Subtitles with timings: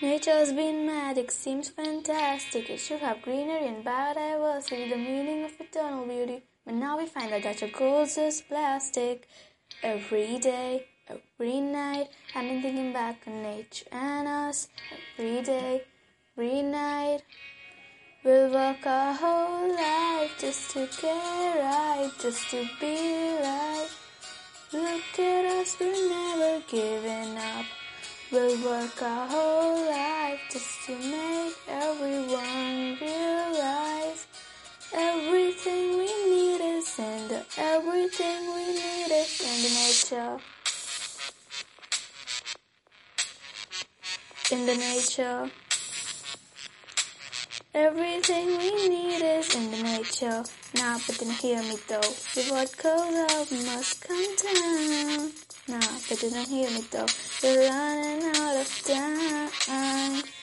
[0.00, 2.70] Nature's been magic, seems fantastic.
[2.70, 6.44] It should have greenery and biodiversity, the meaning of eternal beauty.
[6.64, 9.26] But now we find that that goes just plastic.
[9.82, 14.68] Every day, every night, I've been thinking back on nature and us.
[15.18, 15.82] Every day,
[16.36, 17.22] every night.
[18.22, 23.88] We'll work our whole life just to get right, just to be right.
[24.72, 27.66] Look at us, we're never giving up.
[28.30, 34.26] We'll work our whole life just to make everyone realize
[34.92, 40.38] everything we need is in the everything we need is in the nature.
[44.52, 45.50] In the nature.
[47.72, 50.44] Everything we need is in the nature.
[50.74, 52.00] Nah, but then hear me though.
[52.00, 55.37] If what goes up must come down.
[55.68, 57.06] Nah, but you don't hear me though.
[57.42, 58.56] We're running out